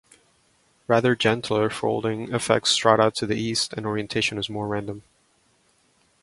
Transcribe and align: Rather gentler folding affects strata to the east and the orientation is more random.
Rather 0.87 1.15
gentler 1.15 1.69
folding 1.69 2.33
affects 2.33 2.71
strata 2.71 3.11
to 3.11 3.27
the 3.27 3.35
east 3.35 3.71
and 3.73 3.85
the 3.85 3.89
orientation 3.89 4.39
is 4.39 4.49
more 4.49 4.67
random. 4.67 5.03